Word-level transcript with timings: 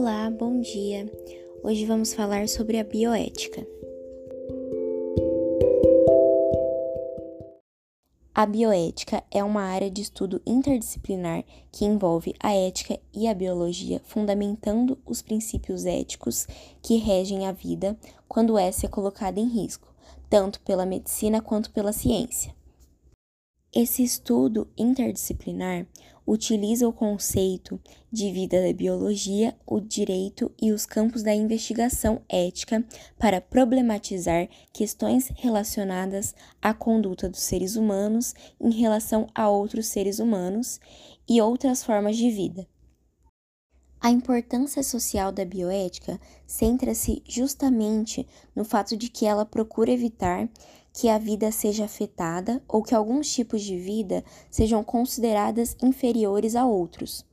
Olá, 0.00 0.30
bom 0.30 0.60
dia. 0.60 1.12
Hoje 1.60 1.84
vamos 1.84 2.14
falar 2.14 2.48
sobre 2.48 2.78
a 2.78 2.84
bioética. 2.84 3.66
A 8.32 8.46
bioética 8.46 9.24
é 9.28 9.42
uma 9.42 9.62
área 9.62 9.90
de 9.90 10.00
estudo 10.00 10.40
interdisciplinar 10.46 11.42
que 11.72 11.84
envolve 11.84 12.32
a 12.38 12.54
ética 12.54 12.96
e 13.12 13.26
a 13.26 13.34
biologia, 13.34 14.00
fundamentando 14.04 14.96
os 15.04 15.20
princípios 15.20 15.84
éticos 15.84 16.46
que 16.80 16.98
regem 16.98 17.48
a 17.48 17.50
vida 17.50 17.98
quando 18.28 18.56
essa 18.56 18.86
é 18.86 18.88
colocada 18.88 19.40
em 19.40 19.48
risco, 19.48 19.92
tanto 20.30 20.60
pela 20.60 20.86
medicina 20.86 21.42
quanto 21.42 21.72
pela 21.72 21.92
ciência. 21.92 22.54
Esse 23.74 24.04
estudo 24.04 24.68
interdisciplinar 24.78 25.88
utiliza 26.28 26.86
o 26.86 26.92
conceito 26.92 27.80
de 28.12 28.30
vida 28.30 28.60
da 28.62 28.72
biologia, 28.74 29.56
o 29.66 29.80
direito 29.80 30.52
e 30.60 30.72
os 30.72 30.84
campos 30.84 31.22
da 31.22 31.34
investigação 31.34 32.20
ética 32.28 32.84
para 33.18 33.40
problematizar 33.40 34.46
questões 34.70 35.32
relacionadas 35.36 36.34
à 36.60 36.74
conduta 36.74 37.30
dos 37.30 37.40
seres 37.40 37.76
humanos 37.76 38.34
em 38.60 38.70
relação 38.70 39.26
a 39.34 39.48
outros 39.48 39.86
seres 39.86 40.18
humanos 40.18 40.78
e 41.26 41.40
outras 41.40 41.82
formas 41.82 42.14
de 42.18 42.30
vida. 42.30 42.68
A 44.00 44.10
importância 44.10 44.82
social 44.82 45.32
da 45.32 45.44
bioética 45.44 46.20
centra-se 46.46 47.22
justamente 47.26 48.28
no 48.54 48.64
fato 48.64 48.96
de 48.96 49.08
que 49.08 49.26
ela 49.26 49.46
procura 49.46 49.90
evitar 49.90 50.48
que 50.92 51.08
a 51.08 51.18
vida 51.18 51.52
seja 51.52 51.84
afetada 51.84 52.62
ou 52.66 52.82
que 52.82 52.94
alguns 52.94 53.32
tipos 53.32 53.62
de 53.62 53.78
vida 53.78 54.24
sejam 54.50 54.82
consideradas 54.82 55.76
inferiores 55.82 56.56
a 56.56 56.66
outros. 56.66 57.24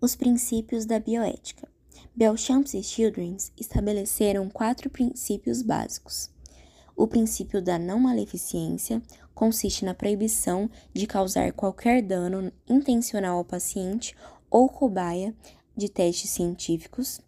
Os 0.00 0.14
princípios 0.14 0.84
da 0.84 1.00
bioética. 1.00 1.68
Belchamp 2.14 2.66
e 2.74 2.82
Childrens 2.82 3.52
estabeleceram 3.58 4.48
quatro 4.48 4.88
princípios 4.88 5.62
básicos. 5.62 6.30
O 6.94 7.06
princípio 7.06 7.60
da 7.60 7.78
não 7.78 8.00
maleficência 8.00 9.02
consiste 9.34 9.84
na 9.84 9.92
proibição 9.92 10.70
de 10.94 11.06
causar 11.06 11.52
qualquer 11.52 12.02
dano 12.02 12.50
intencional 12.66 13.36
ao 13.36 13.44
paciente 13.44 14.16
ou 14.50 14.68
cobaia 14.68 15.34
de 15.76 15.90
testes 15.90 16.30
científicos, 16.30 17.20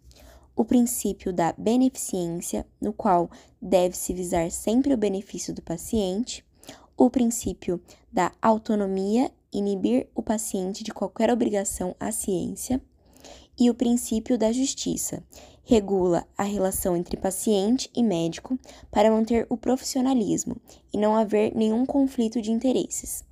o 0.59 0.65
princípio 0.65 1.31
da 1.31 1.53
beneficência, 1.57 2.67
no 2.81 2.91
qual 2.91 3.31
deve-se 3.61 4.11
visar 4.11 4.51
sempre 4.51 4.93
o 4.93 4.97
benefício 4.97 5.53
do 5.53 5.61
paciente, 5.61 6.43
o 6.97 7.09
princípio 7.09 7.81
da 8.11 8.33
autonomia, 8.41 9.31
inibir 9.53 10.09
o 10.13 10.21
paciente 10.21 10.83
de 10.83 10.91
qualquer 10.91 11.31
obrigação 11.31 11.95
à 11.97 12.11
ciência, 12.11 12.81
e 13.57 13.69
o 13.69 13.73
princípio 13.73 14.37
da 14.37 14.51
justiça, 14.51 15.23
regula 15.63 16.27
a 16.37 16.43
relação 16.43 16.93
entre 16.97 17.15
paciente 17.15 17.89
e 17.95 18.03
médico 18.03 18.59
para 18.91 19.09
manter 19.09 19.47
o 19.49 19.55
profissionalismo 19.55 20.57
e 20.91 20.97
não 20.97 21.15
haver 21.15 21.55
nenhum 21.55 21.85
conflito 21.85 22.41
de 22.41 22.51
interesses. 22.51 23.23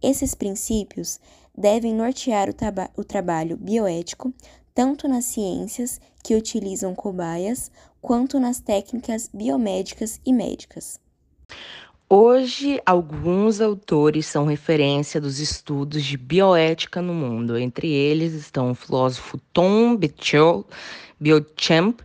Esses 0.00 0.36
princípios 0.36 1.18
devem 1.52 1.92
nortear 1.92 2.48
o, 2.48 2.54
o 3.00 3.02
trabalho 3.02 3.56
bioético 3.56 4.32
tanto 4.76 5.08
nas 5.08 5.24
ciências 5.24 5.98
que 6.26 6.34
utilizam 6.34 6.92
cobaias 6.92 7.70
quanto 8.02 8.40
nas 8.40 8.58
técnicas 8.58 9.30
biomédicas 9.32 10.20
e 10.26 10.32
médicas. 10.32 10.98
Hoje, 12.10 12.82
alguns 12.84 13.60
autores 13.60 14.26
são 14.26 14.44
referência 14.44 15.20
dos 15.20 15.38
estudos 15.38 16.04
de 16.04 16.16
bioética 16.16 17.00
no 17.00 17.14
mundo. 17.14 17.56
Entre 17.56 17.88
eles 17.92 18.32
estão 18.32 18.72
o 18.72 18.74
filósofo 18.74 19.38
Tom 19.52 19.96
Beauchamp, 21.20 22.00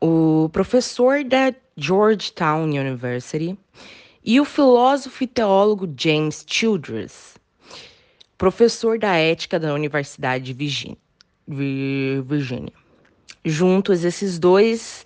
o 0.00 0.48
professor 0.52 1.24
da 1.24 1.52
Georgetown 1.76 2.66
University, 2.66 3.58
e 4.24 4.40
o 4.40 4.44
filósofo 4.44 5.24
e 5.24 5.26
teólogo 5.26 5.92
James 5.98 6.44
Childress, 6.46 7.34
professor 8.38 8.96
da 8.96 9.16
ética 9.16 9.58
da 9.58 9.74
Universidade 9.74 10.54
de 10.54 10.96
Virgínia. 11.48 12.85
Juntos, 13.44 14.04
esses 14.04 14.38
dois 14.38 15.04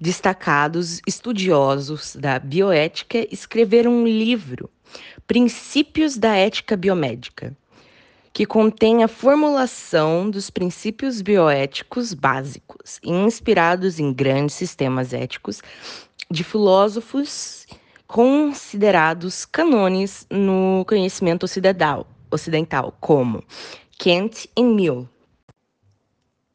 destacados 0.00 1.00
estudiosos 1.06 2.16
da 2.16 2.38
bioética 2.38 3.26
escreveram 3.30 3.92
um 3.92 4.06
livro, 4.06 4.70
Princípios 5.26 6.16
da 6.16 6.34
Ética 6.34 6.76
Biomédica, 6.76 7.56
que 8.32 8.46
contém 8.46 9.04
a 9.04 9.08
formulação 9.08 10.30
dos 10.30 10.48
princípios 10.48 11.20
bioéticos 11.20 12.14
básicos, 12.14 12.98
inspirados 13.02 13.98
em 13.98 14.12
grandes 14.12 14.56
sistemas 14.56 15.12
éticos 15.12 15.60
de 16.30 16.42
filósofos 16.42 17.66
considerados 18.06 19.44
canones 19.44 20.26
no 20.30 20.84
conhecimento 20.86 21.44
ocidental, 21.44 22.06
ocidental 22.30 22.96
como 23.00 23.44
Kant 23.98 24.48
e 24.56 24.62
Mill. 24.62 25.08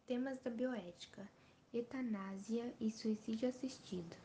Temas 0.08 0.40
da 0.44 0.50
bioética: 0.50 0.97
eutanásia 1.78 2.74
e 2.82 2.90
suicídio 2.90 3.48
assistido. 3.50 4.16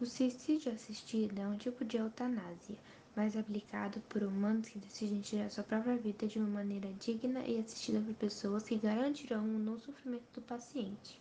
O 0.00 0.06
suicídio 0.06 0.72
assistido 0.72 1.38
é 1.38 1.46
um 1.46 1.56
tipo 1.56 1.84
de 1.84 1.96
eutanásia, 1.96 2.76
mais 3.16 3.36
aplicado 3.36 4.00
por 4.08 4.22
humanos 4.22 4.68
que 4.68 4.78
decidem 4.78 5.20
tirar 5.20 5.50
sua 5.50 5.64
própria 5.64 5.96
vida 5.96 6.26
de 6.26 6.38
uma 6.38 6.48
maneira 6.48 6.92
digna 6.94 7.46
e 7.46 7.58
assistida 7.58 8.00
por 8.00 8.14
pessoas 8.14 8.64
que 8.64 8.76
garantirão 8.76 9.44
o 9.44 9.58
não 9.58 9.78
sofrimento 9.78 10.26
do 10.34 10.42
paciente. 10.42 11.20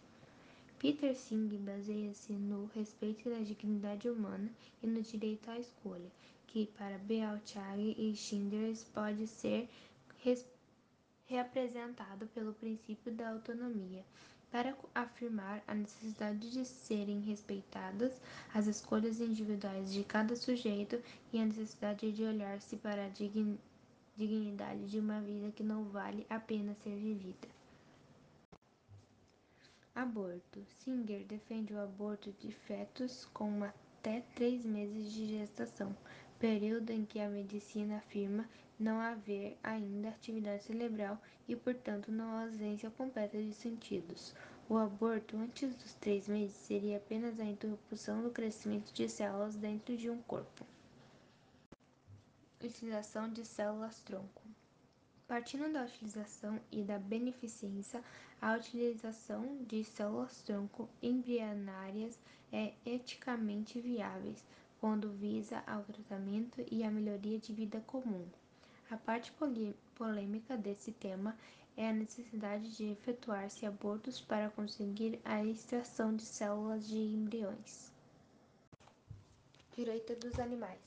Peter 0.80 1.16
Singh 1.16 1.58
baseia-se 1.60 2.34
no 2.34 2.70
respeito 2.76 3.30
da 3.30 3.40
dignidade 3.40 4.10
humana 4.10 4.50
e 4.82 4.88
no 4.88 5.02
direito 5.02 5.50
à 5.50 5.58
escolha, 5.58 6.12
que 6.48 6.68
para 6.78 6.98
Beauchag 6.98 7.96
e 7.98 8.16
Schindler 8.16 8.76
pode 8.94 9.28
ser 9.28 9.70
reapresentado 11.26 12.28
pelo 12.28 12.54
princípio 12.54 13.14
da 13.14 13.30
autonomia, 13.30 14.04
para 14.54 14.78
afirmar 14.94 15.64
a 15.68 15.74
necessidade 15.74 16.52
de 16.52 16.64
serem 16.64 17.20
respeitadas 17.22 18.22
as 18.54 18.68
escolhas 18.68 19.20
individuais 19.20 19.92
de 19.92 20.04
cada 20.04 20.36
sujeito 20.36 21.02
e 21.34 21.40
a 21.40 21.46
necessidade 21.46 22.12
de 22.12 22.24
olhar-se 22.24 22.78
para 22.78 23.08
a 23.08 23.12
dignidade 24.16 24.86
de 24.92 25.00
uma 25.00 25.20
vida 25.22 25.52
que 25.52 25.64
não 25.64 25.86
vale 25.86 26.24
a 26.30 26.40
pena 26.40 26.76
ser 26.84 26.96
vivida. 26.96 27.48
Aborto. 29.96 30.64
Singer 30.78 31.26
defende 31.26 31.74
o 31.74 31.82
aborto 31.82 32.32
de 32.40 32.52
fetos 32.52 33.28
com 33.34 33.64
até 33.64 34.22
três 34.36 34.64
meses 34.64 35.12
de 35.12 35.30
gestação, 35.30 35.98
período 36.38 36.92
em 36.92 37.06
que 37.06 37.20
a 37.20 37.28
medicina 37.28 37.98
afirma 37.98 38.48
não 38.84 39.00
haver 39.00 39.58
ainda 39.64 40.10
atividade 40.10 40.66
cerebral 40.66 41.18
e, 41.48 41.56
portanto, 41.56 42.12
não 42.12 42.38
ausência 42.38 42.92
completa 42.92 43.42
de 43.42 43.54
sentidos. 43.54 44.36
O 44.68 44.78
aborto 44.78 45.38
antes 45.38 45.74
dos 45.76 45.94
três 45.94 46.28
meses 46.28 46.56
seria 46.56 46.98
apenas 46.98 47.40
a 47.40 47.46
interrupção 47.46 48.22
do 48.22 48.30
crescimento 48.30 48.94
de 48.94 49.08
células 49.08 49.56
dentro 49.56 49.96
de 49.96 50.10
um 50.10 50.22
corpo. 50.24 50.66
Utilização 52.62 53.30
de 53.30 53.46
células-tronco. 53.46 54.42
Partindo 55.28 55.72
da 55.72 55.84
utilização 55.84 56.60
e 56.72 56.84
da 56.84 57.00
beneficência, 57.00 58.04
a 58.42 58.54
utilização 58.56 59.64
de 59.66 59.84
células-tronco 59.84 60.90
embrionárias 61.02 62.20
é 62.52 62.74
eticamente 62.86 63.80
viáveis 63.80 64.46
quando 64.80 65.10
visa 65.12 65.64
ao 65.66 65.84
tratamento 65.84 66.62
e 66.70 66.84
à 66.84 66.92
melhoria 66.92 67.40
de 67.40 67.54
vida 67.54 67.82
comum. 67.88 68.28
A 68.94 68.98
parte 68.98 69.34
polêmica 69.96 70.56
desse 70.56 70.92
tema 70.92 71.36
é 71.76 71.90
a 71.90 71.94
necessidade 71.94 72.78
de 72.78 72.92
efetuar-se 72.92 73.66
abortos 73.66 74.22
para 74.22 74.52
conseguir 74.52 75.20
a 75.26 75.44
extração 75.44 76.16
de 76.16 76.22
células 76.22 76.88
de 76.88 77.00
embriões. 77.00 77.92
Direito 79.76 80.16
dos 80.18 80.38
animais. 80.38 80.78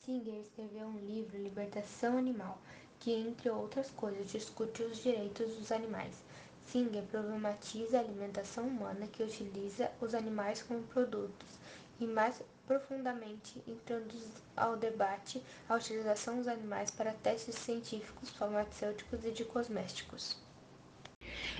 Singer 0.00 0.40
escreveu 0.40 0.88
um 0.88 0.98
livro, 0.98 1.40
Libertação 1.40 2.18
Animal, 2.18 2.60
que, 2.98 3.12
entre 3.12 3.48
outras 3.48 3.90
coisas, 3.90 4.28
discute 4.32 4.82
os 4.82 5.00
direitos 5.00 5.54
dos 5.54 5.70
animais. 5.70 6.20
Singer 6.66 7.04
problematiza 7.04 7.98
a 7.98 8.00
alimentação 8.00 8.66
humana 8.66 9.06
que 9.06 9.22
utiliza 9.22 9.88
os 10.00 10.16
animais 10.16 10.64
como 10.64 10.82
produtos 10.88 11.60
e 12.00 12.08
mais 12.08 12.42
profundamente 12.72 13.62
introduz 13.68 14.24
ao 14.56 14.78
debate 14.78 15.42
a 15.68 15.74
utilização 15.74 16.38
dos 16.38 16.48
animais 16.48 16.90
para 16.90 17.12
testes 17.12 17.56
científicos, 17.56 18.30
farmacêuticos 18.30 19.22
e 19.26 19.30
de 19.30 19.44
cosméticos. 19.44 20.38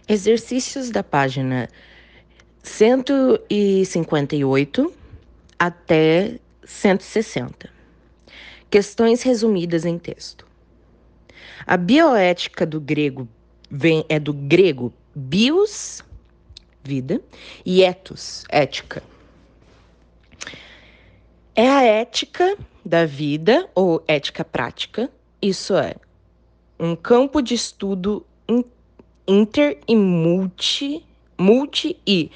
Exercícios 0.09 0.89
da 0.89 1.03
página 1.03 1.69
158 2.63 4.91
até 5.59 6.39
160. 6.65 7.69
Questões 8.71 9.23
resumidas 9.23 9.85
em 9.85 9.99
texto. 9.99 10.47
A 11.67 11.77
bioética 11.77 12.65
do 12.65 12.81
grego 12.81 13.29
vem 13.71 14.07
é 14.09 14.19
do 14.19 14.33
grego 14.33 14.95
bios 15.15 16.03
vida, 16.83 17.21
e 17.65 17.83
ethos, 17.83 18.45
ética. 18.49 19.03
É 21.63 21.69
a 21.69 21.85
ética 21.85 22.59
da 22.85 23.07
vida 23.07 23.71
ou 23.73 24.03
ética 24.09 24.45
prática, 24.45 25.09
isso 25.41 25.77
é, 25.77 25.95
um 26.77 26.97
campo 26.97 27.41
de 27.41 27.55
estudo 27.55 28.27
inter 29.29 29.79
e 29.87 29.95
multi, 29.95 31.07
multi 31.39 31.97
e 32.05 32.33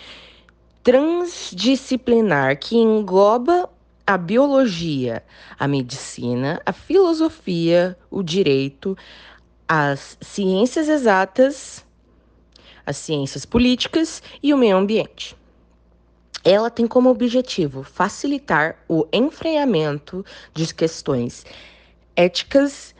transdisciplinar 0.84 2.56
que 2.56 2.76
engloba 2.76 3.68
a 4.06 4.16
biologia, 4.16 5.24
a 5.58 5.66
medicina, 5.66 6.62
a 6.64 6.72
filosofia, 6.72 7.98
o 8.08 8.22
direito, 8.22 8.96
as 9.66 10.16
ciências 10.20 10.88
exatas, 10.88 11.84
as 12.86 12.96
ciências 12.96 13.44
políticas 13.44 14.22
e 14.40 14.54
o 14.54 14.56
meio 14.56 14.76
ambiente. 14.76 15.36
Ela 16.48 16.70
tem 16.70 16.86
como 16.86 17.10
objetivo 17.10 17.82
facilitar 17.82 18.76
o 18.88 19.04
enfrentamento 19.12 20.24
de 20.54 20.72
questões 20.72 21.44
éticas, 22.14 22.94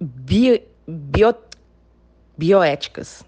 bio, 0.00 0.60
bio, 0.84 1.32
bioéticas 2.36 3.24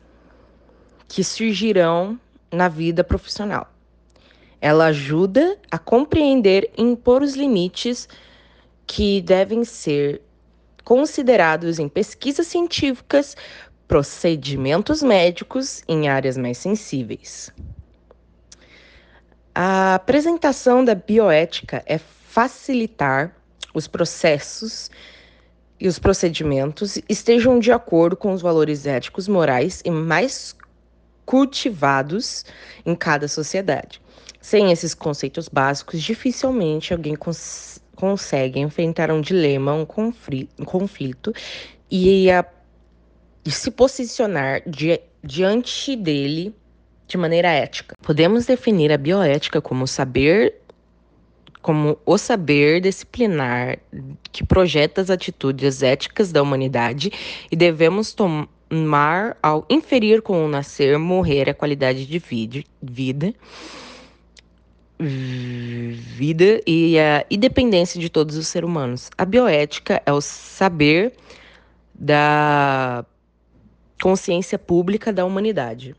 que 1.06 1.22
surgirão 1.22 2.18
na 2.50 2.66
vida 2.66 3.04
profissional. 3.04 3.72
Ela 4.60 4.86
ajuda 4.86 5.56
a 5.70 5.78
compreender 5.78 6.68
e 6.76 6.82
impor 6.82 7.22
os 7.22 7.36
limites 7.36 8.08
que 8.88 9.20
devem 9.20 9.64
ser 9.64 10.20
considerados 10.82 11.78
em 11.78 11.88
pesquisas 11.88 12.48
científicas, 12.48 13.36
procedimentos 13.86 15.00
médicos 15.00 15.84
em 15.86 16.08
áreas 16.08 16.36
mais 16.36 16.58
sensíveis. 16.58 17.52
A 19.54 19.94
apresentação 19.94 20.84
da 20.84 20.96
bioética 20.96 21.80
é 21.86 21.96
facilitar 21.96 23.32
os 23.72 23.86
processos 23.86 24.90
e 25.78 25.86
os 25.86 25.96
procedimentos 25.98 26.98
estejam 27.08 27.60
de 27.60 27.70
acordo 27.70 28.16
com 28.16 28.32
os 28.32 28.42
valores 28.42 28.84
éticos, 28.84 29.28
morais 29.28 29.80
e 29.84 29.90
mais 29.92 30.56
cultivados 31.24 32.44
em 32.84 32.96
cada 32.96 33.28
sociedade. 33.28 34.02
Sem 34.40 34.72
esses 34.72 34.92
conceitos 34.92 35.48
básicos, 35.48 36.02
dificilmente 36.02 36.92
alguém 36.92 37.14
cons 37.14 37.80
consegue 37.94 38.58
enfrentar 38.58 39.12
um 39.12 39.20
dilema, 39.20 39.72
um, 39.72 39.86
um 40.58 40.64
conflito 40.64 41.32
e, 41.88 42.28
a, 42.28 42.44
e 43.44 43.52
se 43.52 43.70
posicionar 43.70 44.68
di 44.68 45.00
diante 45.22 45.94
dele 45.94 46.52
de 47.06 47.16
maneira 47.16 47.48
ética. 47.48 47.94
Podemos 48.02 48.46
definir 48.46 48.92
a 48.92 48.98
bioética 48.98 49.60
como 49.60 49.86
saber 49.86 50.54
como 51.60 51.96
o 52.04 52.18
saber 52.18 52.82
disciplinar 52.82 53.78
que 54.30 54.44
projeta 54.44 55.00
as 55.00 55.08
atitudes 55.08 55.82
éticas 55.82 56.30
da 56.30 56.42
humanidade 56.42 57.10
e 57.50 57.56
devemos 57.56 58.12
tomar 58.12 59.34
ao 59.42 59.64
inferir 59.70 60.20
com 60.20 60.44
o 60.44 60.48
nascer, 60.48 60.98
morrer 60.98 61.48
a 61.48 61.54
qualidade 61.54 62.04
de 62.04 62.18
vida 62.18 63.34
vida 64.98 66.60
e 66.66 66.98
a 66.98 67.24
independência 67.30 68.00
de 68.00 68.08
todos 68.08 68.36
os 68.36 68.46
seres 68.46 68.68
humanos. 68.68 69.10
A 69.16 69.24
bioética 69.24 70.02
é 70.04 70.12
o 70.12 70.20
saber 70.20 71.14
da 71.94 73.04
consciência 74.00 74.58
pública 74.58 75.12
da 75.12 75.24
humanidade. 75.24 75.96